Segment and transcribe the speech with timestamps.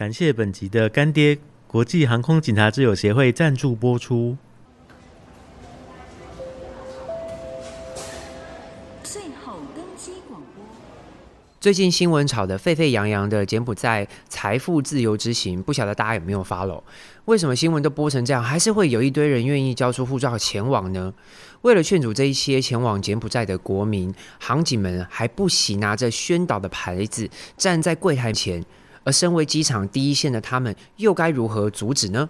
[0.00, 4.34] 感谢本集的干爹国际航空警察之友协会赞助播出。
[9.04, 10.64] 最后登机广播。
[11.60, 16.82] 最近新闻炒得沸沸扬扬的柬埔寨财富自由之行，不晓得大家有没有 follow？
[17.26, 21.12] 为什么新闻都播成这样，还是会有一堆人愿意交出护照前往呢？
[21.60, 27.28] 为了劝阻这一些前往柬埔寨的国民，航警们还不惜拿着宣导的牌子
[27.58, 28.64] 站在柜台前。
[29.04, 32.28] 而身为机场第一线的他们，又该如何阻止呢？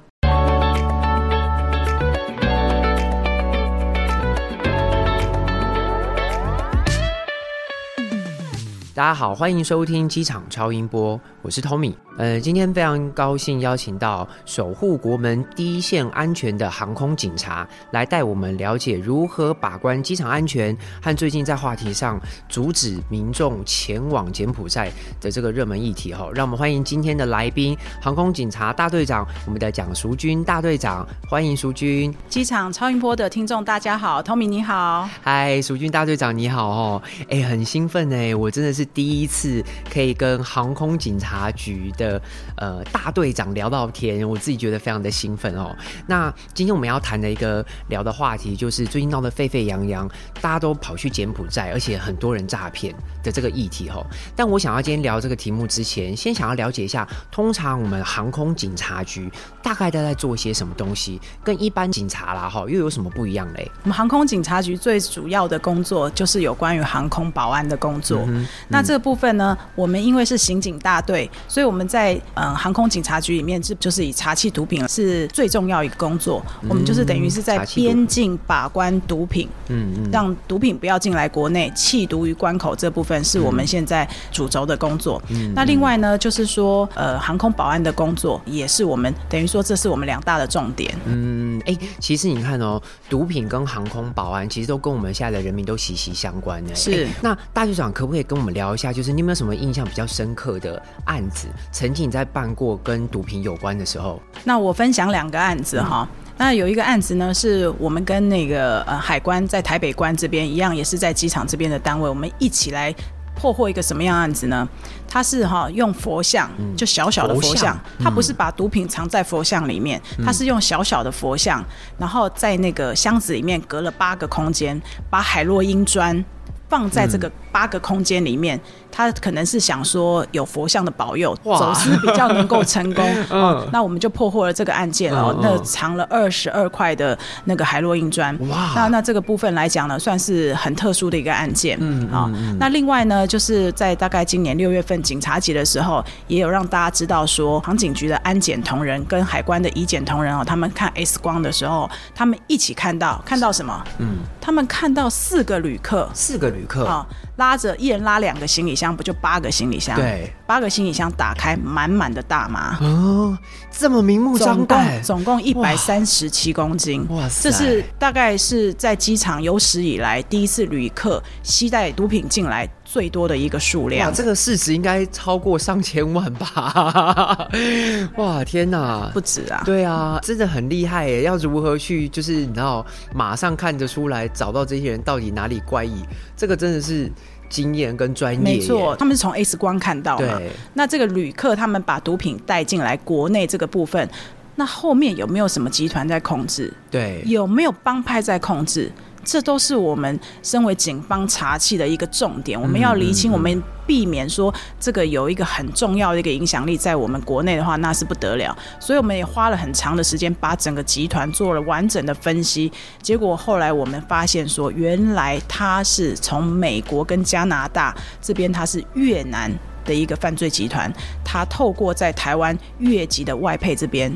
[9.01, 11.95] 大家好，欢迎收听机场超音波，我是 Tommy。
[12.19, 26.29] 呃，今天非常高兴邀请到守护国门第一线安全的航空警察来带我们了解如何把关机场安全和最近在话题上阻止民众前往柬埔寨的这个热门议题哈。
[26.35, 32.15] 让我们欢迎今天的来宾，航空警察大队长，我们的蒋淑君大队长，欢迎淑君。
[32.29, 42.21] 机场超音波的听众大家好，Tommy 你好，嗨，淑君大队长你好哦，哎，很兴奋哎，我真的是第一次可以跟航空警察局的。
[42.57, 45.74] 呃，大队长聊到天，我自己觉得非常的兴奋哦。
[46.07, 50.07] 那今天我们要谈的一个聊的话题，就是最近闹得沸沸扬扬，
[50.43, 54.05] 大家都跑去柬埔寨，而且很多人诈骗的这个议题哦。
[54.37, 59.30] 但我想要今天聊这个题目之前，先想要了解一下，通常我们航空警察局
[59.63, 63.71] 大概都在做些什么东西，跟一般警察啦哈又有什么不一样嘞？
[63.85, 68.22] 我们航空警察局最主要的工作就是有关于航空保安的工作。
[68.27, 76.43] 嗯嗯、那这个部分呢，我们因为是刑警大队，所以我们在在嗯，航空警察局里面，这就是以查缉毒品是最重要一个工作。
[76.62, 85.23] 嗯、我们就是等于是在边境把关毒品，嗯嗯，让毒品不要进来国内，弃毒于关口这部分是我们现在主轴的工作。
[85.28, 90.95] 嗯，那另外呢，就是说呃，航空保安的工作也是我们等于说这是我们两大的重点。
[91.05, 92.81] 嗯，哎、欸，其实你看哦，
[93.11, 96.75] 毒品跟航空保安其实都跟我们现在的人民都息息相关的。
[96.75, 101.48] 是、欸，那大局长可不可以跟我们聊一下，就是你有没有什么印象比较深刻的案子？
[101.72, 106.09] 曾经你在办过跟毒品有关的时候，那我分享两个案子哈。
[106.10, 112.94] 嗯、那有一个案子呢，是我们跟那个呃海关在台北关这边一样，也是在机场这边的单位，我们一起来
[113.34, 114.69] 破获一个什么样案子呢？
[115.09, 121.65] 他是哈用佛像，就小小的佛像，他、嗯、不是把毒品藏在佛像里面，他、嗯、是用小小的佛像，
[121.98, 126.25] 然后在那个箱子里面隔了八个空间，把海洛因砖
[126.69, 128.56] 放在这个八个空间里面。
[128.56, 128.61] 嗯
[128.93, 133.05] 他可能是想说有佛像的保佑，走私比较能够成功。
[133.31, 135.33] 嗯、哦，那我们就破获了这个案件哦。
[135.33, 138.37] 嗯、那藏了二十二块的那个海洛因砖。
[138.49, 141.78] 哇，那那这个部分来讲呢，算是很特殊的一个案件。
[141.81, 142.33] 嗯，好、哦。
[142.34, 153.84] 嗯、那另外呢，就是在大概今年六月份警察节的时候，也有让大家知道说，航警局的安检同仁跟海关的移检同仁哦，他们看 X 光的时候，他们一起看到看到什么？
[153.99, 157.06] 嗯，他们看到四个旅客，四个旅客啊。
[157.09, 159.97] 哦拉着一人拉两个行李箱，不就八个行李箱？
[159.97, 163.37] 对，八个行李箱打开，满满的大麻哦，
[163.71, 167.51] 这么明目张胆，总共一百三十七公斤，哇塞！
[167.51, 174.11] 这是大概是在机场有史以来第一次旅客携带毒品进来最多的一个数量。
[174.11, 177.49] 哇，这个市值应该超过上千万吧？
[178.21, 179.62] 哇，天哪，不止啊！
[179.65, 181.22] 对啊，真的很厉害耶！
[181.22, 182.84] 要如何去就是你知道
[183.15, 186.05] 马上看得出来找到这些人到底哪里怪异？
[186.37, 187.11] 这个真的是。
[187.50, 190.41] 经验跟专业，没错，他们是从 X 光看到嘛。
[190.72, 194.09] 那这个旅客他们把毒品带进来国内这个部分，
[194.56, 196.72] 那后面有没有什么集团在控制？
[196.91, 198.91] 对，有没有帮派在控制？
[199.25, 208.57] 这都是我们身为警方查缉的一个重点，我们要厘清，我们避免说这个有一个很重要的一个影响力在我们国内的话，那是不得了。
[208.79, 212.71] 所以我们也花了很长的时间，把整个集团做了完整的分析。
[213.03, 219.51] 结果后来我们发现说，原来他是从美国跟加拿大这边，他是越南
[219.85, 220.93] 的一个犯罪集团，
[221.25, 224.11] 他透过在台湾越籍的外配这边。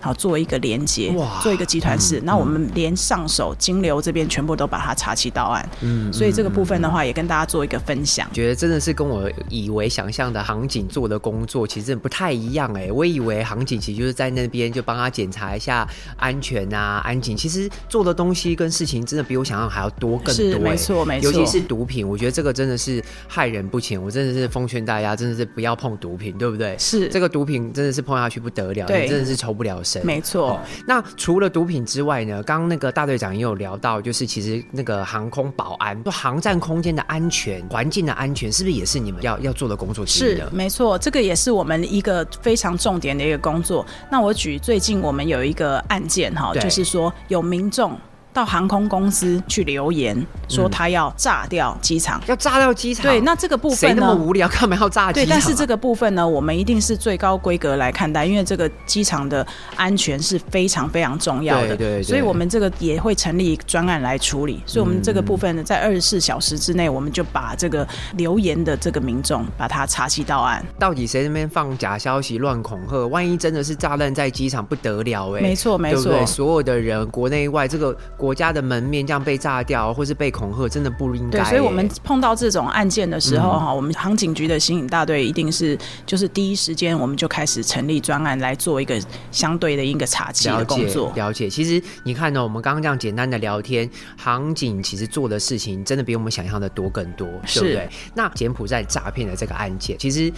[0.00, 2.20] 好，做一个连接，哇做一个集团式。
[2.24, 5.68] 那、嗯、我们连上手金流这边全部都把它查起到案。
[5.80, 8.28] 嗯，所以这个部分的话，也跟大家做一个分享。
[8.32, 12.92] 觉得真的是跟我以为想象的航警做的工作，其实不太一样哎、欸。
[12.92, 17.36] 我以为航警其实就是在那边就帮他检查一下安全啊、安检。
[17.36, 20.58] 其实做的东西跟事情真的比我想象还要多更多、欸。
[20.58, 21.30] 没错没错。
[21.30, 24.00] 尤其是毒品，我觉得这个真的是害人不浅。
[24.00, 26.76] 我真的是奉劝大家，真的是不要碰毒品，对不对？
[26.78, 27.08] 是。
[27.08, 29.95] 这个毒品真的是碰下去不得了，对你真的是抽不了身。
[29.96, 30.06] 生。
[30.06, 30.60] 没错、哦。
[30.86, 32.42] 那除了毒品之外呢？
[32.42, 40.36] 刚刚那个大队长也有聊到，就是其实那个航空保安，就航站空间的安全、环境的安全，是不是也是你们要要做的工作之一？
[40.36, 43.84] 是，没错，这个也是我们一个非常重点的一个工作。
[44.10, 47.98] 那我举最近我们有一个案件哈，就是说有民众。
[48.36, 50.14] 到航空公司去留言
[50.46, 53.02] 说他要炸掉机场，要炸掉机场。
[53.02, 53.96] 对，那这个部分呢？
[53.96, 55.24] 谁那么无聊，干嘛要炸机场？
[55.24, 59.44] 对，但是这个部分呢，我们一定是最高规格来看待，因为这个机场的
[59.74, 61.74] 安全是非常非常重要的。
[61.74, 64.62] 对，所以我们这个也会成立专案来处理。
[64.66, 67.88] 所以，我们这个部分呢，在二十四小时之内，我们就把这个
[68.18, 70.62] 留言的这个民众把他查缉到案。
[70.78, 73.06] 到底谁那边放假消息、乱恐吓？
[73.08, 75.42] 万一真的是炸弹在机场，不得了哎、欸！
[75.42, 79.06] 没错，没错，所有的人，国内外，这个国家的门面。
[79.06, 81.38] 这样被炸掉，或是被恐吓，真的不应该。
[81.38, 89.00] 对，所以我们碰到这种案件的时候，哈、嗯，我们航警局的刑警大队一定是就是第一时间，我们就开始成立专案来做一个
[89.30, 91.12] 相对的一个查缉的工作。
[91.14, 97.88] 了解，其实你看呢，我们刚刚这样简单的聊天，航警其实做的事情真的比我们想象的多更多，对不对？
[98.14, 100.32] 那柬埔寨诈骗的这个案件，其实。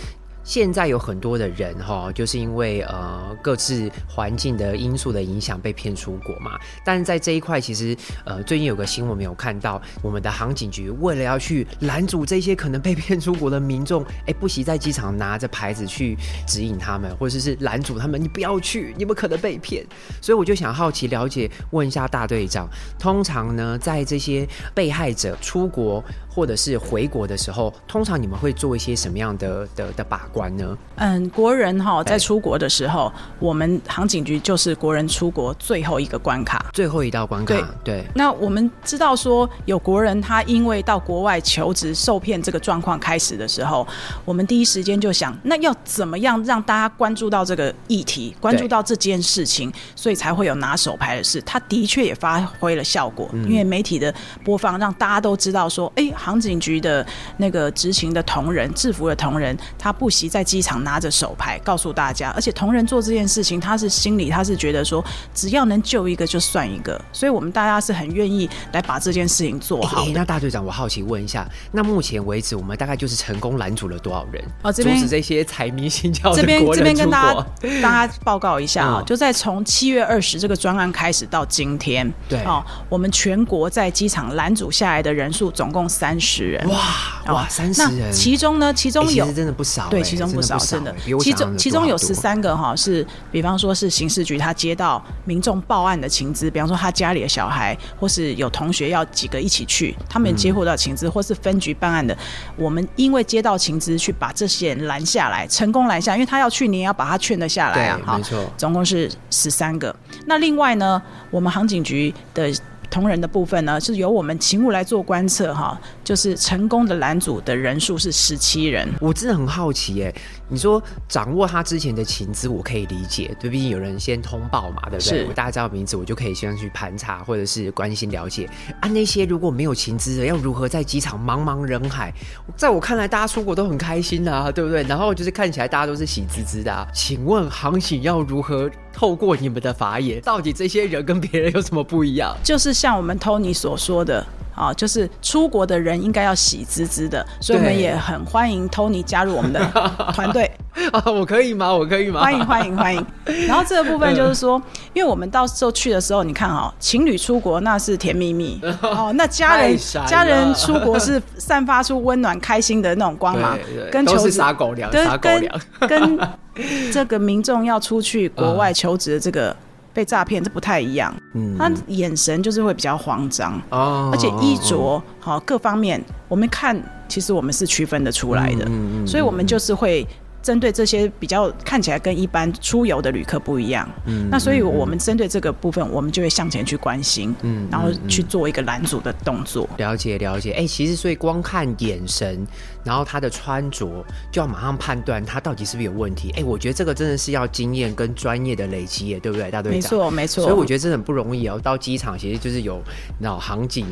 [0.48, 6.58] 现在有很多的人哈，就是因为呃各自环境的因素的影响被骗出国嘛。
[6.82, 16.16] 但是在这一块，其实呃最近有个新闻没有看到，我们的航警局为了要去拦阻这些可能被骗出国的民众， 哎，不惜在机场拿着牌子去
[16.46, 19.84] 指引他们，或者是拦阻他们，你不要去，你们可能被骗。
[20.22, 22.66] 所以我就想好奇了解，问一下大队长，
[22.98, 26.02] 通常呢，在这些被害者出国
[26.38, 30.78] 或者是回国的时候，通常你们会做一些什么样的的的把关呢？
[30.94, 37.56] 嗯，国人哈在出国的时候，我们航警局就是国人出国最后一个关卡，最后一道关卡。
[37.56, 38.04] 对，对。
[38.14, 43.84] 那我们知道说，有国人他因为到国外求职受骗这个状况开始的时候，
[44.24, 51.42] 我们第一时间就想，那要怎么样让大家关注到这个议题，关注到这件事情，所以才会有拿手牌的事。
[51.42, 54.14] 他的确也发挥了效果，因为媒体的
[54.44, 57.04] 播放让大家都知道说，哎，航警局的
[57.38, 60.28] 那个执勤的同仁、制服的同仁，他不惜。
[60.28, 65.02] 在机场拿着手牌告诉大家，而且同仁做这件事情，他是心里他是觉得说，
[65.32, 70.04] 只要能救一个就算一个，所以我们大家是很愿意来把这件事情做好。
[70.12, 74.44] 那大队长，我好奇问一下，那目前为止我们大概就是成功拦阻了多少人？
[74.62, 77.46] 哦，阻止这些财迷心窍的这边这边跟大家
[77.80, 86.68] 大家报告一下啊、嗯，就在从七月二十这个专案开始到今天，对哦，我们全国在机场拦阻下来的人数总共三十人。
[86.68, 86.78] 哇
[87.26, 90.94] 哇，三十人，其中呢，其中有、欸、真的不少，对，其中不少，真的。
[91.20, 102.16] 其中其中有十三个哈是，比方说是刑事局他接到民众报案的情资，比方说他家里的小孩或是有同学要几个一起去，他们接获到情资、嗯，或是分局办案的，
[102.56, 109.94] 我们因为接到情资去把这些人拦下来，成功拦下，因为他要去，你也要把他劝得下来啊，没错，总共是十三个。
[110.24, 112.50] 那另外呢，我们航警局的。
[112.90, 118.88] 同仁的部分呢，是由我们勤务来做观测哈，就是成功的拦阻的人数是十七人。
[119.00, 120.14] 我真的很好奇耶，
[120.48, 125.26] 你说掌握他之前的情资，我可以理解，对，毕竟有人先通报嘛，对不对？
[125.26, 128.48] 我大家知道名字，我就可以先去盘查或者是关心了解。
[128.80, 132.12] 啊，那些如果没有情资的，要如何在机场茫茫人海？
[132.56, 134.82] 在我看来，大家出国都很开心啊，对不对？
[134.84, 136.86] 然后就是看起来大家都是喜滋滋的啊。
[136.94, 138.70] 请问航警要如何？
[138.90, 142.36] 透过你们的法眼，到底这些人跟别人有什么不一样？
[142.42, 144.26] 就是像我们 Tony 所说的
[144.58, 149.64] 啊，就是出国的人应该要喜滋滋的，所以我们也很欢迎 Tony 加入我们的
[150.12, 150.50] 团队
[150.92, 151.02] 啊。
[151.06, 151.72] 我可以吗？
[151.72, 152.20] 我可以吗？
[152.20, 153.06] 欢迎欢迎欢迎。
[153.46, 154.60] 然后这个部分就是说，
[154.92, 163.56] 因为我们到时候去的时候，你看哈，情侣出国那是甜蜜蜜哦，那家人家人出国是散发出温暖开心的那种光芒，
[163.92, 166.18] 跟求职都是撒狗粮，撒狗粮，跟。
[166.58, 169.54] 跟这个民众要出去国外求职的这个
[169.98, 171.12] 被诈骗，这不太一样。
[171.34, 178.64] 嗯，他眼神就是会比较慌张哦，而且衣着好各方面，我们看其实我们是区分得出来的。
[178.66, 180.06] 嗯嗯，所以我们就是会。
[180.40, 189.68] 针对这些比较看起来跟一般出游的旅客不一样，嗯，那所以我们针对这个部分，我们就会向前去关心，嗯，然后去做一个拦阻的动作。
[189.78, 192.46] 了解了解，哎、欸，其实所以光看眼神，
[192.88, 194.02] 然后他的穿着，
[194.32, 196.30] 就要马上判断他到底是不是有问题。
[196.30, 199.76] 哎、欸，我觉得这个真的是要经验跟专业的累积耶，对不对，大队长？
[199.78, 200.44] 没错没错。
[200.44, 201.60] 所以我觉得这很不容易哦。
[201.62, 202.80] 到机场其实就是有
[203.20, 203.84] 老航警。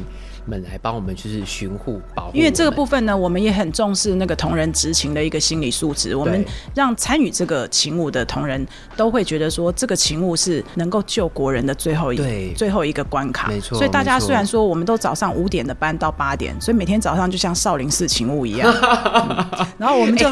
[0.49, 2.37] 们来帮我们就是巡护保护。
[2.37, 6.15] 因为这个部分呢，我们也很重视那个同仁执勤的一个心理素质。
[6.15, 8.65] 我们让参与这个勤务的同仁
[8.97, 13.49] 都会觉得说，这个勤务是能够救国人的最后一对最后一个关卡。
[13.49, 13.77] 没错。
[13.77, 18.73] 所以大家虽然说我们都早上五点的班到八点，所以每天早上就像少林寺勤务一样。
[18.87, 20.31] 嗯、然后我们就，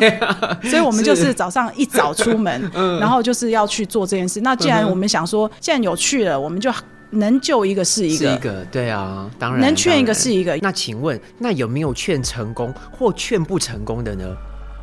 [0.69, 2.71] 所以我们就是早上一早出门，
[3.01, 4.41] 然后就是要去做这件事。
[4.41, 6.73] 那既然我们想说，既然有去了，我们就。
[7.11, 10.59] 能救一个是一个，是一个，对啊，当然能劝一个是一个。
[10.61, 14.25] 那请问，那有没有劝成功或劝不成功的呢？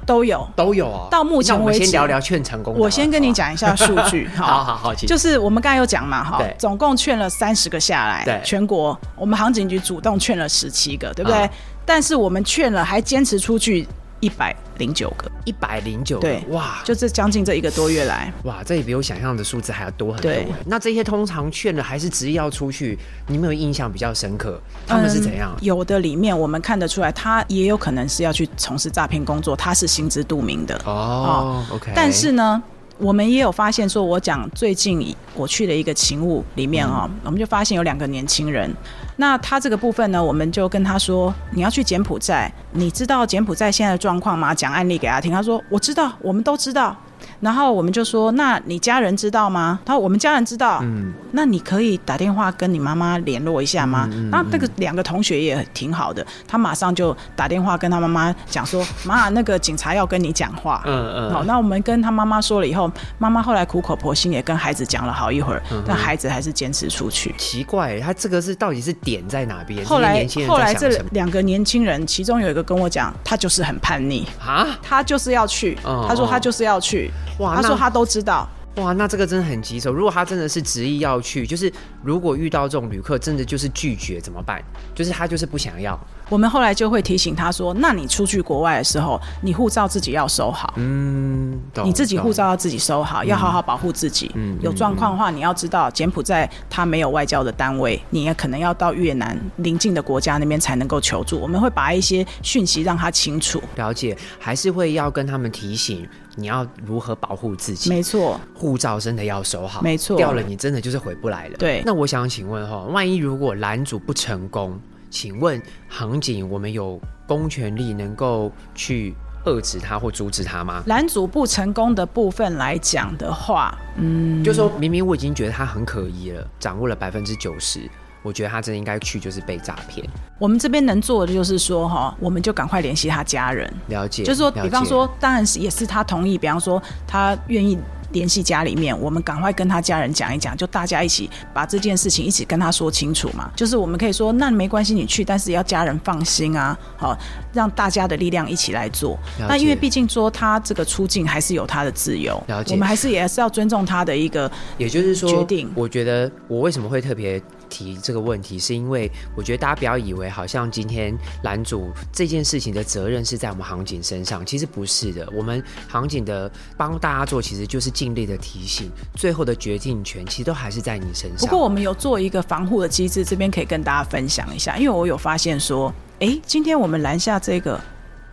[0.06, 1.08] 都有，都有啊。
[1.12, 2.74] 到目前为止，我们先聊聊劝成功。
[2.78, 11.50] 我先跟你讲一下数据， 好好好，就是我们刚才有讲嘛，哈，总共劝了三十个下来，对，全国我们航警局主动劝了十七个，对不对？
[11.86, 13.88] 但是我们劝了，还坚持出去。
[14.24, 20.32] 一百零九个，一百零九个，对，哇，就这将近这一个多月来，哇，这也比我想象的数字还要多很多。
[20.32, 22.96] 对，那这些通常劝了还是执意要出去，
[23.26, 24.62] 你有没有印象比较深刻？
[24.86, 25.56] 他们是怎样？
[25.60, 30.80] 嗯，有的里面我们看得出来，他也有可能是要去从事诈骗工作，他是心知肚明的。
[30.86, 31.92] 哦，哦，OK。
[31.96, 32.62] 但是呢，
[33.02, 38.72] 我们也有发现，说我讲最近我去的一个勤务里面啊，嗯，我们就发现有两个年轻人。
[39.16, 44.54] 那他这个部分呢，我们就跟他说，你要去柬埔寨，你知道柬埔寨现在的状况吗？
[44.54, 45.32] 讲案例给他听。
[45.32, 46.96] 他说我知道，我们都知道。
[47.42, 49.80] 然后我们就说，那你家人知道吗？
[49.84, 50.80] 他说我们家人知道。
[50.84, 54.08] 嗯，那你可以打电话跟你妈妈联络一下吗？
[54.12, 60.84] 嗯嗯嗯、那这个两个同学也挺好的，他马上就打电话跟他妈妈讲说，妈，那个警察要跟你讲话。
[60.86, 61.34] 嗯嗯。
[61.34, 67.34] 好，那我们跟他妈妈说了以后，妈妈后来苦口婆心也跟孩子讲了好一会儿，嗯、但孩子还是坚持出去。
[67.38, 69.84] 奇怪，他这个是到底是点在哪边？
[69.84, 77.10] 后来后来这两个年轻人，其中有一个跟我讲，他就是很叛逆啊，他就是要去，嗯、他说他就是要去。
[77.40, 78.48] 哇，他说他都知道。
[78.76, 79.92] 哇，那这个真的很棘手。
[79.92, 81.70] 如果他真的是执意要去，就是
[82.02, 84.64] 如果遇到这种旅客，真的就是拒绝怎么办？
[84.96, 86.00] 就是他就是不想要。
[86.30, 90.74] 我们后来就会提醒他说：“那你出去国外的时候，你护照自己要收好。
[90.78, 94.32] 嗯，你自己护照要自己收好，要好好保护自己。
[94.36, 101.38] 嗯，有状况的话，你要知道柬埔寨他没有外交的单位，你也可能要到越南邻近的国家那边才能够求助。
[101.38, 107.90] 我们会把一些讯息让他清楚了解，还是会要跟他们提醒。”你要如何保护自己？
[107.90, 109.82] 没错，护照真的要收好。
[109.82, 111.58] 没错，掉了你真的就是回不来了。
[111.58, 119.14] 对，那我想请问哈，万一如果拦阻不成功，请问航警我们有公权力能够去
[119.46, 120.84] 遏制他或阻止他吗？
[120.86, 127.90] 拦阻不成功的部分来讲的话，嗯，就说明明我已经觉得他很可疑了，掌握了百分之九十。
[128.22, 130.06] 我觉得他真的应该去，就是被诈骗。
[130.38, 134.24] 我们这边能做的就是说，哈，我们就赶快联系他家人，了解。
[134.24, 137.78] 就是说，比方说，当然是也是他同意，比方说他愿意。
[138.12, 143.50] 联系家里面，我们赶快跟他家人讲一讲，就大家一起把这件事情一起跟他说清楚嘛。
[143.56, 147.18] 就是我们可以说，那没关系，你去，但是要家人放心啊，好，
[147.54, 149.18] 让大家的力量一起来做。
[149.48, 152.74] 那因为毕竟说他这个出境还是有他的自由，了解。
[152.74, 155.72] 我们还是也是要尊重他的一个，也就是说决定。
[155.74, 165.26] 我觉得我为什么会特别提这个问题，是因为我觉得大家不要以为好像今天拦阻这件事情的责任是在我们航警身上，其实不是的。
[165.34, 167.90] 我们航警的帮大家做，其实就是。
[168.02, 171.40] 尽力的提醒，最后的决定权其实都还是在你身上。
[171.40, 174.76] 不过我们有做一个防护的机制，这边可以跟大家分享一下。
[174.76, 177.80] 因为我有发现说，哎，今天我们拦下这个。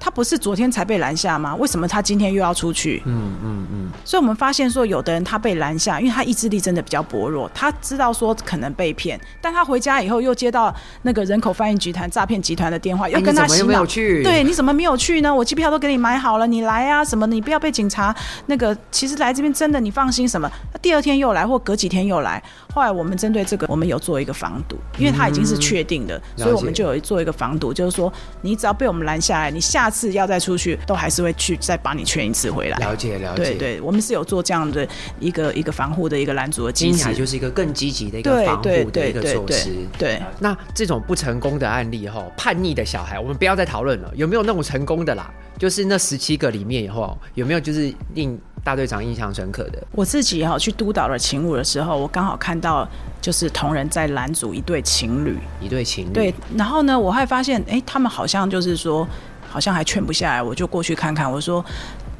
[0.00, 1.54] 他不是昨天才被拦下吗？
[1.56, 3.02] 为什么他今天又要出去？
[3.06, 3.90] 嗯嗯嗯。
[4.04, 13.84] 所以我们发现说，有的人他被拦下，因为他意志力真的比较薄弱，他知道说可能被骗，但他回家以后又接到那个人口翻译集团诈骗集团的电话，要跟他洗脑。
[13.88, 15.34] 对，你怎么没有去呢？
[15.34, 17.04] 我机票都给你买好了，你来啊？
[17.04, 17.26] 什么？
[17.26, 18.14] 你不要被警察
[18.46, 18.76] 那个？
[18.90, 20.50] 其实来这边真的，你放心什么？
[20.72, 22.42] 他第二天又来，或隔几天又来。
[22.74, 28.12] 后来我们针对这个，我们有做一个防堵，因为他已经是确定的，嗯、所以我们就有做一个防堵，就是说
[28.42, 32.78] 你只要被我们拦下来，你下次要再出去，都还是会去再把你劝一次回来。
[32.78, 34.86] 了解了解，对对，我们是有做这样的
[35.20, 39.74] 一个一个防护的一个拦阻的机制，就是一个更积极的一个防护的一个措施。
[39.98, 45.30] 对，那这种不成功的案例哈，叛逆的小孩，我们不要再讨论了，有没有那种成功的啦？
[45.58, 49.84] 就是那十七个里面以后有没有就是令大队长印象深刻的？
[49.90, 52.88] 我自己哈去督导了勤务的时候，我刚好看到
[53.20, 56.12] 就是同仁在拦阻一对情侣，一对情侣。
[56.12, 59.04] 对，然后呢，我还发现哎、欸，他们好像就是说，
[59.48, 61.30] 好像还劝不下来，我就过去看看。
[61.30, 61.64] 我说，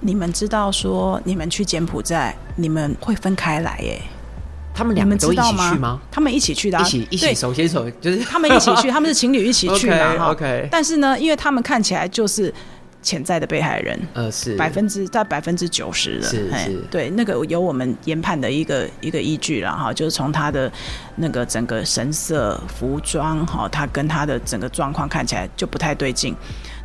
[0.01, 4.01] 你们知道说你们去柬埔寨，你们会分开来耶？
[4.75, 6.01] 他们两个都一起去吗？
[6.11, 10.31] 他们一起去的、啊，一起一起手牵手，就是他们一起去，他们是情侣一起去嘛。
[10.31, 10.69] OK.
[10.71, 12.53] 但是呢，因为他们看起来就是。
[13.01, 20.71] 潜在的被害人，呃，是百分之在百分之九十的，是是，对，那个有我们研判的一个一个依据了哈，就是从他的
[21.17, 26.35] 那个整个神色、服装哈，他跟他的整个状况看起来就不太对劲，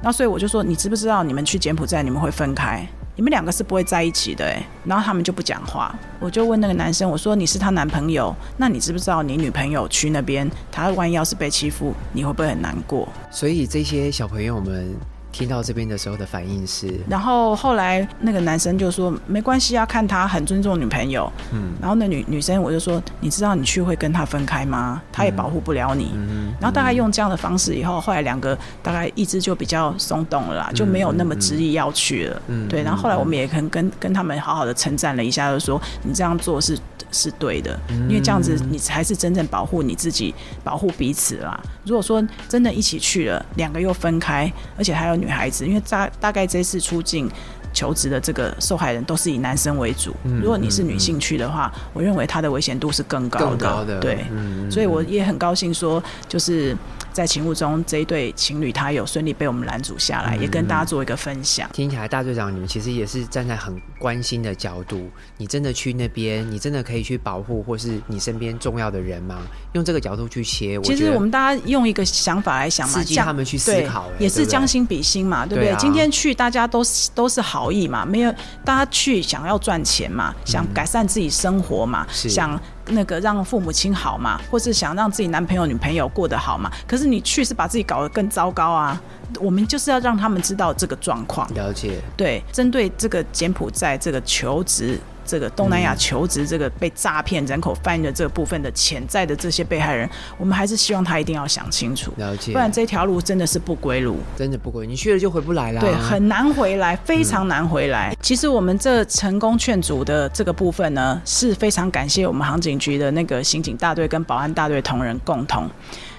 [0.02, 2.88] 那所以我就说，你知不知道你们去柬埔寨你们会分开？
[3.16, 5.94] 你们两个是不会在一起的哎，然后他们就不讲话。
[6.20, 13.08] 我就问那个男生，我说你是他男朋友，那你知不知道你女朋友去那边，他万一要是被欺负，你会不会很难过？
[13.30, 14.96] 所以这些小朋友们。
[15.34, 21.30] 听到这边的时候的反应是，然后后来那个男生就说没关系啊，看他很尊重女朋友。
[21.52, 25.02] 嗯，然后那女女生我就说，你知道你去会跟他分开吗？
[25.12, 26.12] 他也保护不了你。
[26.14, 32.42] 嗯，然后大概用这样的方式以后，后来两个大概意志就比较松动了啦，就没有那么执意要去了。
[32.48, 32.84] 嗯，对。
[32.84, 36.78] 然后后来我们也可能跟跟他们好好的称赞了一下，就说你这样做是
[37.14, 37.80] 是对的，
[38.10, 41.58] 因为这样子你才是真正保护你自己，保护彼此啦。
[41.86, 45.14] 如果说真的一起去了，两个又分开，而且还有。
[45.14, 47.30] 女孩子，因为大大概这次出境
[47.72, 50.12] 求职的这个受害人都是以男生为主。
[50.24, 53.46] 嗯、如果你是女性去的话，嗯、我认为她的危险度是更高的。
[53.46, 56.76] 更高的，对，嗯、所以我也很高兴说，就是。
[57.14, 61.70] 在勤务中，这一对情侣他有顺利被我们拦阻下来，嗯、也跟大家做一个分享。
[61.72, 65.10] 听起来，大队长你们其实也是站在很关心的角度。
[65.38, 69.44] 你真的去那边，你真的可以去保护，或是你身边重要的人吗？
[69.74, 70.80] 用这个角度去切。
[70.82, 75.76] 其实我们大家用一个想法来想嘛，刺激他们去思考，也是将心比心嘛，对不对？
[75.78, 78.34] 今天去大家都是都是好意嘛，没有
[78.66, 82.60] 大家去想要赚钱嘛，想改善自己生活嘛，嗯、想。
[82.88, 86.72] 那个让父母亲好嘛，或是想让自己男朋友女朋友过得好嘛？
[86.88, 89.02] 可是你去是把自己搞得更糟糕啊！
[89.40, 91.48] 我们就是要让他们知道这个状况。
[91.54, 92.00] 了解。
[92.16, 95.00] 对，针对这个柬埔寨这个求职。
[95.26, 108.12] 这个东南亚求职，这个被诈骗、人口贩运的这个部分的潜在的这些被害人，我们还是希望他一定要想清楚，了解，不然这条路真的是不归路，真的不归，你去了就回不来了，对，很难回来，非常难回来。
[108.12, 115.64] 嗯、其实我们这成功劝阻的这个部分呢，是非常感谢我们航警局的那个刑警大队跟保安大队同仁共同，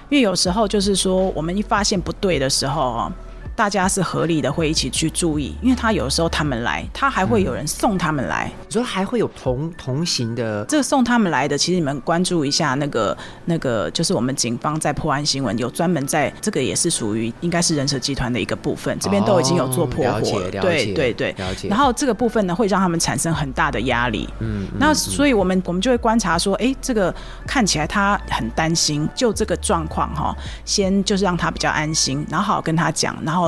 [0.08, 3.12] 因为有时候就是说，我们一发现不对的时候哦。
[3.56, 21.68] 大家是合理的，会一起去注意，因为他有时候他们来，他还会有人送他们来，你说、嗯、还会有同同行的，这个送他们来的，其实你们关注一下那个那个，就是我们警方在破案新闻有专门在这个也是属于应该是人蛇集团的一个部分，这边都已经有做破获了，了解，了解，对对对，了解。
[21.68, 27.14] 然后这个部分呢，会让他们产生很大的压力，嗯，那所以我们我们就会观察说，哎，这个
[27.46, 30.34] 看起来他很担心，就这个状况哈，
[30.64, 33.44] 先就是让他比较安心，然后好好跟他讲，然后。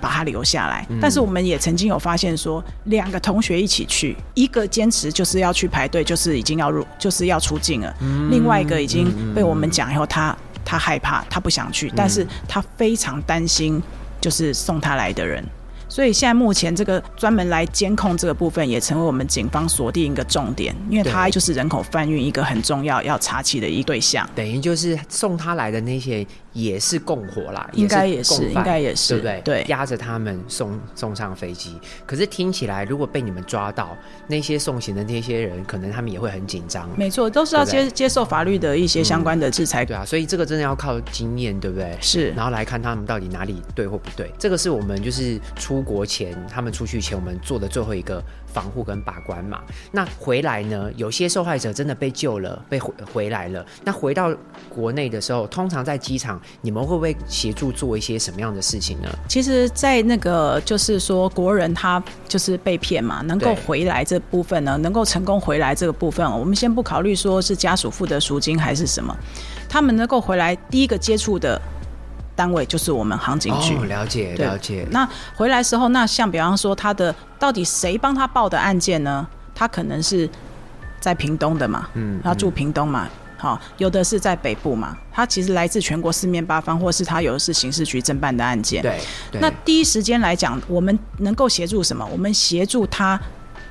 [0.00, 7.94] 把他留下来，但是我们也曾经有发现说，两个同学一起去，一个坚持就是要去排队，就是已经要入，就是要出境了。
[8.30, 13.82] 另外一个已经被我们讲以后，他他害怕，他不想去，但是他非常担心，
[14.22, 15.44] 就是送他来的人。
[15.90, 24.26] 所以现在目前这个专门来监控这个部分，也成为我们警方锁定一个重点，因为他就是人口贩运一个很重要要查起的一对象。
[24.34, 29.62] 等于就是送他来的那些也是共伙啦，应该也是，应该也是，对不对？
[29.62, 31.76] 对，压着他们送送上飞机。
[32.06, 33.96] 可是听起来，如果被你们抓到，
[34.28, 36.88] 那些送行的那些人，可能他们也会很紧张。
[36.96, 39.84] 没错，都是要接接受法律的一些相关的制裁。
[39.84, 39.86] 嗯。
[39.86, 41.98] 对啊，所以这个真的要靠经验，对不对？
[42.00, 44.30] 是，然后来看他们到底哪里对或不对。
[44.38, 46.60] 这个是我们就是出出国前他。
[46.60, 49.62] 他们出去前，我们做的最后一个防护跟把关嘛。
[49.92, 50.90] 那回来呢？
[50.94, 53.64] 有些受害者真的被救了，被回回来了。
[53.82, 54.30] 那回到
[54.68, 59.08] 国内的时候，通常在机场，你们会不会协助做一些什么样的事情呢？
[59.26, 69.16] 其实，在那个就是说，国人他就是被骗嘛，能够回来这部分呢，能够成功回来这个部分，我们先不考虑说是家属付的赎金还是什么，
[69.66, 71.58] 他们能够回来，第一个接触的。
[72.40, 73.76] 单位就是我们航警局。
[73.76, 74.86] 哦，了解了解。
[74.90, 79.26] 那回来时候，那像比方说他的到底谁帮他报的案件呢？
[79.54, 80.26] 他可能是
[80.98, 84.96] 在屏东的嘛，嗯，他住屏东嘛，好，嗯，有的是在北部嘛。
[85.12, 88.80] 他其实来自全国四面八方，或是他有的是刑事局侦办的案件。
[88.80, 88.98] 对，
[89.30, 89.38] 对。
[89.38, 92.08] 那第一时间来讲，我们能够协助什么？
[92.10, 93.20] 我们协助他。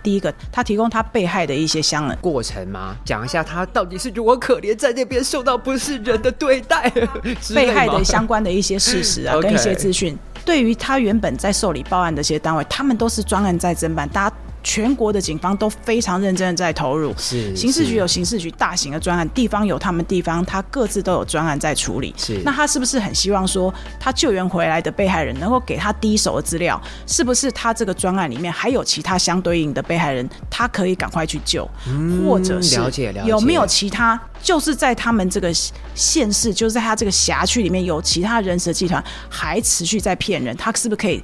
[0.01, 2.95] 第一个，他提供他被害的一些相关过程吗？
[3.05, 6.89] 讲一下他到底是如何可怜，在那边受到不是人的对待，
[7.53, 10.17] 被害的相关的一些事实啊， 跟一些资讯。
[10.45, 14.35] 对于他原本在受理报案的一些单位，他们都是专案在侦办，大家。
[14.69, 22.13] 全国的警方都非常认真的在投入，是刑事局有刑事局大型的专案，地方有他们地方，他各自都有专案在处理。
[22.15, 26.79] 是，那他是不是很希望说，他救援回来的被害人能够给他第一手的资料？
[27.08, 31.67] 是不是他这个专案里面还有其他相对应的被害人，他可以赶快去救？
[31.88, 35.51] 嗯、或者是了解了解，有没有其他，就是在他们这个
[35.95, 40.55] 县市，就是在他这个辖区里面有其他人蛇集团还持续在骗人？
[40.55, 41.19] 他是不是可以？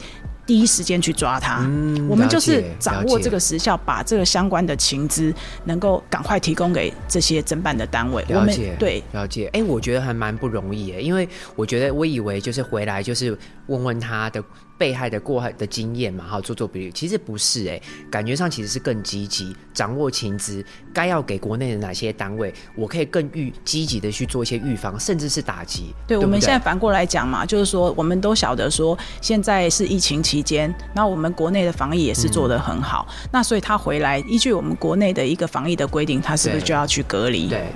[0.46, 1.60] 第一时间去抓他。
[1.62, 8.24] 嗯，我们就是掌握这个时效，把这个相关的情资能够赶快提供给这些侦办的单位。
[8.30, 9.48] 我们了解，对，了解。
[9.48, 14.44] 哎、欸，我觉得还蛮不容易耶，因为我觉得我以为就是回来就是问问他的。
[14.78, 25.94] 被害的过害的经验嘛，哈，做做比喻，其实不是哎、欸，感觉上其实是更积极，掌握情资，该要给国内的哪些单位，我可以更预积极的去做一些预防，甚至是打击。
[26.08, 37.48] 对，对，我们现在反过来讲嘛，就是说，我们都晓得说，现在是疫情期间，那我们国内的防疫也是做得很好，嗯、那所以他回来，依据我们国内的一个防疫的规定，他是不是就要去隔离？
[37.48, 37.68] 对，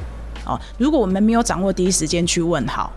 [0.45, 2.91] 哦，如果我们没有掌握第一时间去问好。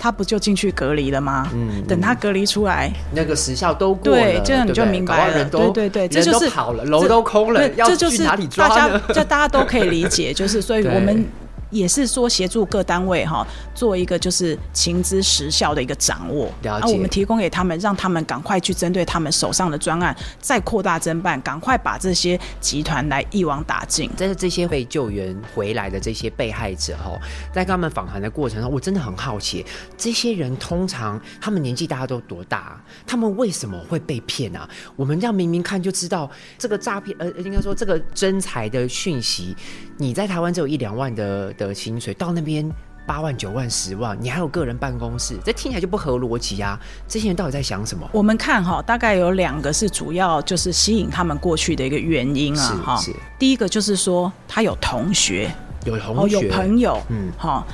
[0.00, 1.48] 他不就进去隔离了吗？
[1.52, 5.44] 嗯，等他隔离出来，那个时效都过了，对，这样你就明白了。
[5.46, 11.26] 对对对，这就是跑了，楼都空了，这就是哪里抓大家，这大家都可以理解，就是所以 我们。
[11.70, 16.80] 也是说协助各单位哈，做一个就是情资时效的一个掌握，了解。
[16.80, 24.10] 然后我们提供给他们，让他们赶快去针对他们手上的专案再扩大侦办，赶快把这些集团来一网打尽。
[24.16, 27.18] 在这些被救援回来的这些被害者哈，
[27.52, 29.64] 在跟他们访谈的过程中，我真的很好奇，
[29.96, 32.82] 这些人通常他们年纪大家都多大？
[33.06, 34.68] 他们为什么会被骗啊？
[34.96, 39.56] 我们这样明明看就知道，这个诈骗呃，应该说这个真才的讯息，
[39.98, 41.52] 你在台湾只有一两万的。
[41.58, 42.70] 的薪水到那边
[43.04, 46.78] 八万九万十万，你还有个人办公室，这听起来就不合逻辑啊！
[47.08, 48.08] 这些人到底在想什么？
[48.12, 53.04] 我们看哈，大概有两个是主要就是吸引他们过去的一个原因啊，哈。
[53.38, 55.50] 第一个就是说他有同学，
[55.84, 57.66] 有同学，有朋友，嗯，哈，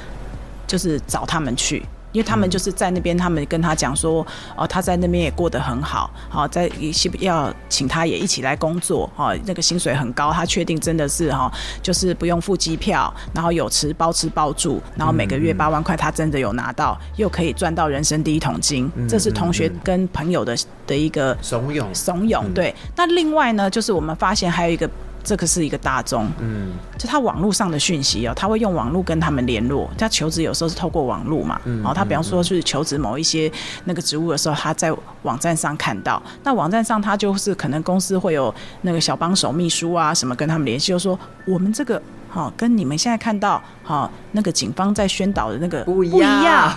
[0.66, 1.84] 就是找他们去。
[2.14, 4.24] 因为他们就是在那边，他们跟他讲说，
[4.56, 6.70] 哦，他在那边也过得很好，好，在
[7.18, 22.72] 要请他也一起来工作，哈，那个薪水很高，他确定真的是哈，就是不用付机票，然后有吃包吃包住，然后每个月八万块，他真的有拿到，又可以赚到人生第一桶金，这是同学跟朋友的的一个怂恿，怂恿，对。
[22.94, 24.88] 那另外呢，就是我们发现还有一个。
[25.24, 29.90] 这个是一个大宗，嗯，就他网络上的讯息哦，他会用网络跟他们联络。
[29.96, 33.50] 他求职有时候是透过网络嘛，然后他比方说就是求职某一些
[33.84, 46.72] 那个职务的时候，他在网站上看到，那网站上他就是可能公司会有那个小帮手、秘书啊什么跟他们联系，就说我们这个好跟你们现在看到好那个警方在宣导的那个不一样，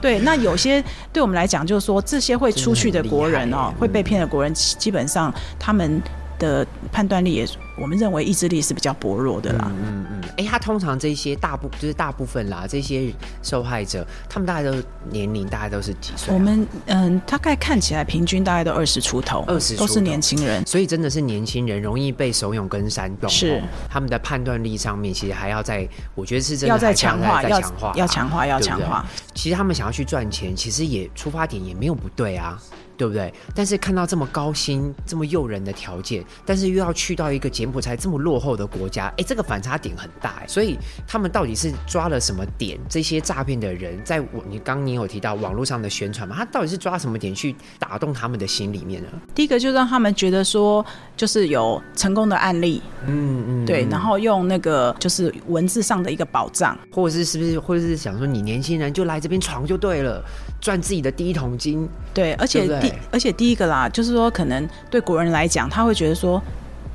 [0.00, 6.00] 对，那有些对我们来讲就是说这些会出去的国人哦， 会被骗的国人，基本上他们
[6.38, 7.46] 的判断力也。
[7.78, 9.70] 我们认为意志力是比较薄弱的啦。
[9.70, 14.74] 嗯嗯哎、嗯欸，他通常这些大部就是大部分啦，这些受害者，他们大概都
[15.10, 16.34] 年龄大概都是几岁、啊？
[16.34, 23.28] 我们嗯，大概看起来平均大概都二十出头，二十都是年轻人，所以真的是年轻人容易被怂恿跟煽动。
[23.28, 29.04] 是他们的判断力上面，其实还要在，我觉得是真的要再强化，要强化，要强化，要强化。
[29.34, 32.58] 其实他们想要去赚钱，其实也出发点也没有不对啊，
[32.96, 33.32] 对不对？
[33.54, 38.56] 但是看到这么高薪、这么诱人的条件，但是又要去到一个柬埔寨这么落后。
[38.56, 42.78] 的国家，哎，这个反差点很大，哎，所以他们到底是抓了什么点？
[42.88, 46.34] 这些诈骗的人，在我你刚刚你有提到网络上的宣传嘛？
[46.34, 49.08] 他到底是抓什么点去打动他们的心里面呢？
[49.34, 50.82] 第一个就让他们觉得说，
[51.18, 60.24] 就是有成功的案例，嗯嗯，对，然后用那个就是文字上的一个保障，或者是是不是，或者是想说你年轻人就来这边闯就对了，
[60.66, 66.42] 赚自己的第一桶金，对，而且第而且第一个啦，就是说可能对国人来讲，他会觉得说。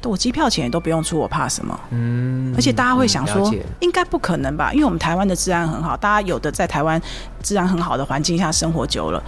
[0.04, 1.80] 我机票钱也都不用出，我怕什么？
[1.92, 4.74] 嗯，而且大家会想说，应该不可能吧？
[4.74, 7.00] 因为我们台湾的治安很好，大家有的在台湾
[7.44, 9.24] 治安很好的环境下生活久了，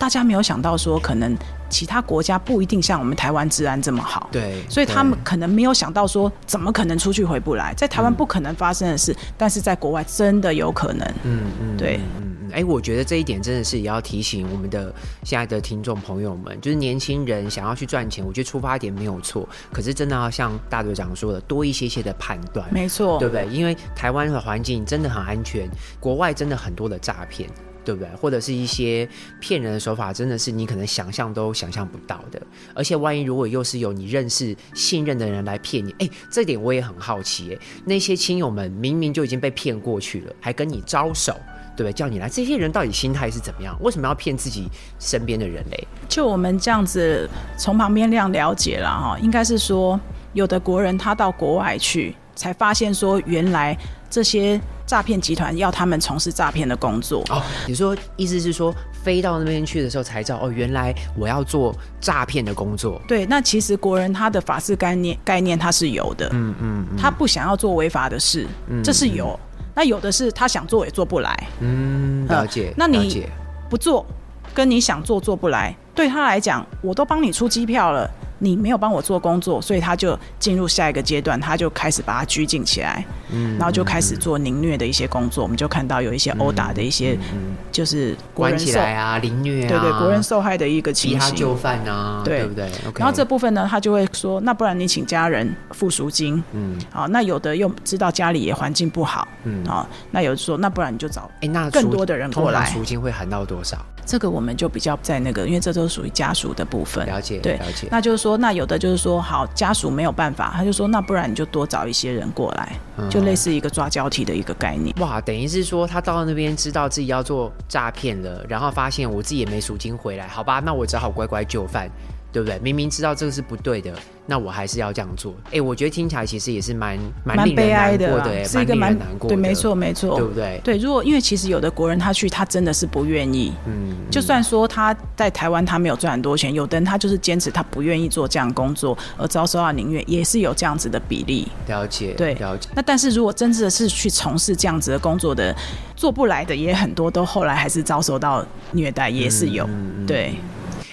[0.00, 1.36] 大家没有想到说，可能
[1.68, 4.30] 其他国家不一定像我们台湾治安这么好。
[4.32, 7.74] 对，所以他们可能没有想到说，怎么可能出去回不来？
[7.74, 11.06] 在台湾不可能发生的事，但是在国外真的有可能。
[11.24, 11.98] 嗯嗯，对。
[11.98, 23.46] 嗯嗯哎、欸，我觉得这一点真的是也要提醒我们的现在的听众朋友们，就是年轻人想要去赚钱，我觉得出发点没有错，可是真的要像大队长说的，多一些些的判断，没错，对不对？
[23.46, 27.48] 因为台湾的环境真的很安全，国外真的很多的诈骗，
[27.90, 28.08] 对不对？
[28.14, 29.08] 或者是一些
[29.40, 32.40] 骗人的手法，真的是你可能想象都想象不到的。
[32.72, 41.34] 而且万一如果又是有你认识、信任的人来骗你，哎、这点我也很好奇，哎，那些亲友们明明就已经被骗过去了，还跟你招手。
[41.76, 41.92] 对不对？
[41.94, 43.74] 叫你来，这些人到底心态是怎么样？
[43.80, 45.88] 为什么要骗自己身边的人嘞？
[46.08, 47.26] 就我们这样子
[47.56, 49.98] 从旁边这样了解了哈，应该是说，
[50.34, 53.74] 有的国人他到国外去，才发现说，原来
[54.10, 57.24] 这些诈骗集团要他们从事诈骗的工作。
[57.30, 63.00] 哦，你说意思是说，飞到那边去的时候才知道，哦，原来我要做诈骗的工作。
[63.06, 69.38] 对，那其实国人他的法治概念概念他是有的，嗯嗯，嗯，他不想要做违法的事，嗯，这是有。
[69.72, 72.74] 那有的是他想做也做不来，嗯，了解。
[72.76, 73.24] 那你
[73.70, 74.04] 不做，
[74.52, 75.74] 跟你想做做不来。
[75.94, 78.10] 对他来讲，我都帮你出机票了。
[78.40, 85.42] 你没有帮我做工作，所以他就进入下一个阶段，他就开始把他拘禁起来，嗯，然后就开始做凌虐的一些工作。
[85.42, 92.68] 嗯、我们就看到有一些殴打的一些，嗯、就是关起来啊，凌虐啊，对对，国人受害的一个情形，逼他就范啊，对，不对？
[92.96, 103.78] 然后这部分呢，他就会说，那不然你请家人付赎金，嗯，好，那有的又知道家里也环境不好，嗯，好，那有的说，那不然你就找哎，那更多的人过来，赎金会含到多少？
[104.06, 107.06] 这个我们就比较在那个，因为这都是属于家属的部分。
[107.06, 107.86] 了解，对，了解。
[107.92, 114.94] 那就是说，那有的就是说，好，家属没有办法，他就说，那不然你就多找一些人过来，嗯、就类似一个抓交替的一个概念。
[115.00, 121.90] 哇，等于是说，他到那边知道自己要做诈骗了，然后发现我自己也没赎金回来，好吧，那我只好乖乖就范。
[122.32, 122.58] 对不对？
[122.60, 123.92] 明明知道这个是不对的，
[124.26, 125.34] 那我还是要这样做。
[125.52, 129.36] 哎，我觉得听起来其实也是蛮蛮悲哀的，对，是一个蛮难过的。
[129.36, 130.60] 对，没错，没错，对不对？
[130.62, 133.52] 对，如果因为其实有的国人他去，他真的是不愿意。
[133.66, 141.48] 嗯，就算说他在台湾他没有赚很多钱，有的人他就是坚持他不愿意做这样工作，而遭受到宁愿，也是有这样子的比例。
[141.66, 142.68] 了解，对，了解。
[142.74, 145.54] 那但是如果真正的是去从事这样子的工作的，
[145.96, 149.66] 做不来的也很多，都后来还是遭受到虐待，也是有。
[149.66, 150.34] 嗯、对。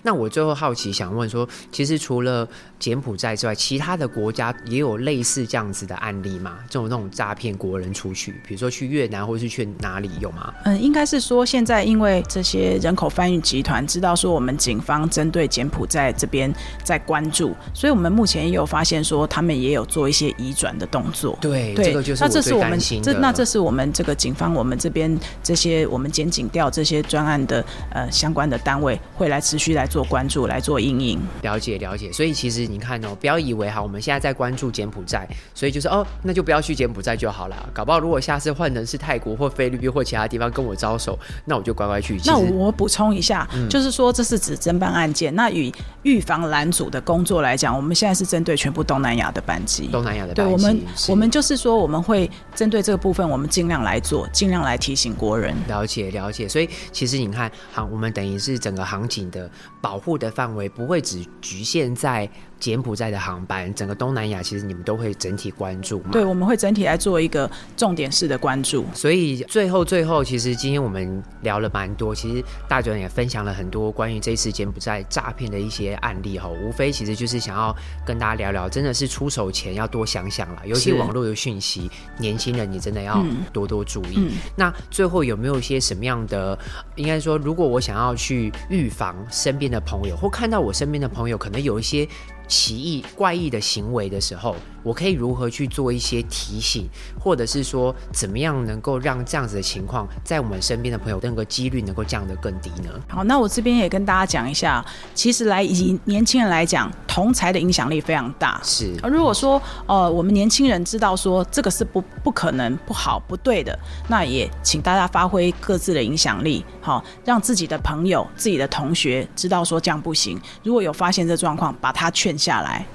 [0.07, 2.47] 那我最后好奇想问说，其实除了
[2.79, 6.59] 柬埔寨之外，其他的国家也有类似这样子的案例吗？
[6.69, 10.53] 这种那种诈骗国人出去，比如说去越南或者是去哪里有吗？
[10.63, 16.49] 嗯，应该是说现在因为这些人口贩运集团知道说我们警方针对柬埔寨这边
[16.85, 21.37] 在关注，所以我们目前也有发现说他们也有做一些移转的动作。
[21.41, 22.29] 对，对，这个就是我。
[22.29, 29.96] 那这是我们这那这是我们这个警方我们这边这些我们检警调这些专案的呃相关的单位会来持续来做。
[29.97, 37.69] 做关注来做阴影，了解了解，所以其实你看哦，不要以为哈，我们现在在关注柬埔寨，所以就是哦，那就不要去柬埔寨就好了。
[37.73, 42.15] 搞不好如果下次换成是泰国或菲律宾或其他地方跟我招手，那我就乖乖去。
[42.25, 49.87] 那我补充一下，嗯、就是说这是指侦办案件，那与预防拦阻的工作来讲，我们现在是针对全部东南亚的班机。
[49.87, 55.55] 东南亚的班机，对，我们我们就是说我们会针对这个部分，我们尽量来做，尽量来提醒国人。
[55.67, 59.49] 了解了解，所以其实你看，好，我们等于是整个航警的。
[59.81, 66.09] 保护的范围不会只局限在柬埔寨的航班，整个东南亚其实你们都会整体关注嘛？
[66.11, 68.85] 对，我们会整体来做一个重点式的关注。
[68.93, 76.47] 所以最后最后，其实今天我们聊了蛮多，其实大主任也分享了很多关于这次柬埔寨诈骗的一些案例哈。
[76.49, 84.15] 无非其实就是想要跟大家聊聊，真的是出手前要多想想了，尤其网络的讯息，年轻人你真的要多多注意。
[84.17, 86.57] 嗯嗯、那最后有没有一些什么样的？
[86.95, 92.07] 应该说，如果我想要去预防身边的朋友，或看到我身边的朋友可能有一些。
[92.47, 96.87] 奇异怪异的行为的时候，我可以如何去做一些提醒，
[97.19, 102.89] 或者是说怎么样能够让这样子的情况在我们身边的朋友那个几率能够降得更低呢？
[103.09, 104.83] 好，那我这边也跟大家讲一下，
[105.13, 108.59] 其实来以年轻人来讲，同才的影响力非常大。
[108.63, 120.39] 是，如果说呃我们年轻人知道说这个是不不可能、不好、不对的，那也请大家发挥各自的影响力，好，让自己的朋友、自己的同学知道说这样不行。
[120.63, 122.85] 如果有发现这状况，把他劝下来。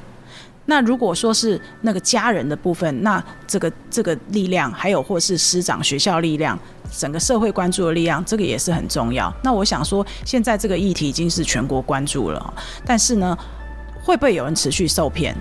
[0.66, 6.56] 那如果说是那个家人的部分，那这个这个力量，还有或是师长、学校力量，
[6.96, 9.32] 整个社会关注的力量，这个也是很重要。
[9.42, 12.54] 那我想说，现在这个议题已经是全国关注了，
[12.86, 13.36] 但是呢，
[14.04, 15.34] 会不会有人持续受骗？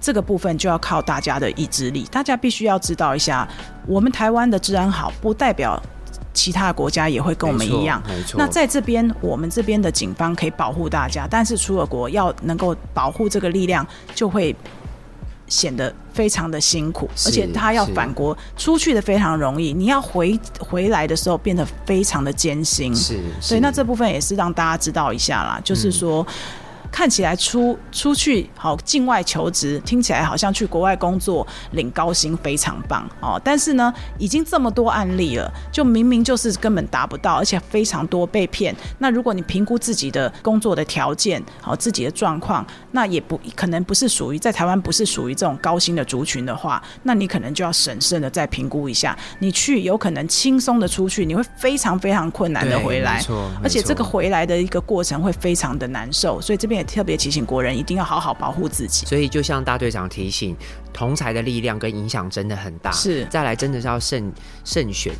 [0.00, 2.04] 这个部分就要靠大家的意志力。
[2.10, 3.46] 大家必须要知道一下，
[3.86, 5.80] 我们台湾的治安好，不代表。
[6.34, 8.38] 其他国家也会跟我们一样，没错。
[8.38, 14.54] 那在这边，我们这边的警方可以保护大家，但是出了国要能够保护这个力量，就会
[15.46, 22.94] 显得非常的辛苦，而且他要返国出去的非常容易，你要回回来的时候变得非常的艰辛。
[22.94, 26.26] 是，所以那这部分也是让大家知道一下啦，就是说。
[26.28, 26.34] 嗯
[26.92, 33.40] 看起来出出去好境外求职，听起来好像去国外工作领高薪非常棒哦。
[33.42, 38.76] 但是呢，已经这么多案例了，就明明就是根本达不到，而且非常多被骗。
[38.98, 49.18] 那如果你评估自己的工作的条件，好自己的状况，那也不可能不是属于在台湾不是属于这种高薪的族群的话，那你可能就要审慎的再评估一下。
[49.38, 53.24] 你去有可能轻松的出去，你会非常非常困难的回来，
[53.62, 56.38] 而且这个回来的一个过程会非常的难受。
[56.38, 56.81] 所以这边。
[56.82, 59.06] 特别提醒国人一定要好好保护自己。
[59.06, 60.56] 所以就像大队长提醒，
[60.92, 62.90] 同才的力量跟影响真的很大。
[62.92, 64.32] 是，再来真的是要慎
[64.64, 65.12] 慎选。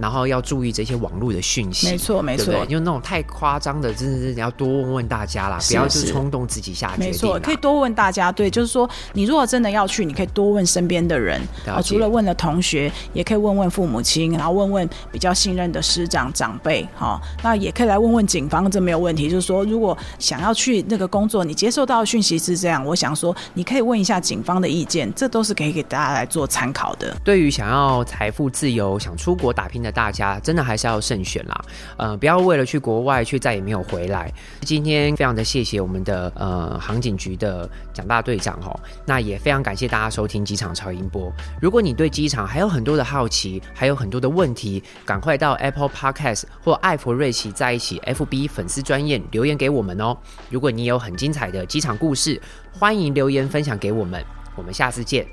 [0.00, 7.06] 然后要注意这些网络的讯息，没错没错，因为，那种太夸张的，真的是要多问问大家啦，不要就冲动自己下决定。
[7.08, 19.28] 没错，可以多问大家，对，就是说你如果真的要去，你可以多问身边的人，啊，除了问了同学，也可以问问父母亲，然后问问比较信任的师长长辈，哈，那也可以来问问警方，这没有问题。
[19.28, 27.14] 就是说，如果想要去那个工作，你接受到的讯息是这样，我想说，你可以问一下警方的意见，这都是可以给大家来做参考的。
[27.22, 29.82] 对于想要财富自由、想出国打拼。
[29.82, 31.60] 的大家真的还是要慎选啦，
[31.96, 34.32] 呃，不要为了去国外却再也没有回来。
[34.60, 41.32] 今天非常的谢谢我们的呃航警局的蒋大队长哦，那也非常感谢大家收听机场超音波。
[41.60, 50.16] 如果你对机场还有很多的好奇，还有很多的问题，赶快到 Apple Podcast 或艾弗瑞奇在一起 FB 粉丝专页留言给我们哦。
[50.48, 54.24] 如果你有很精彩的机场故事，欢迎留言分享给我们。
[54.54, 55.26] 我们下次见，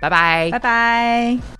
[0.00, 1.55] 拜拜，拜拜。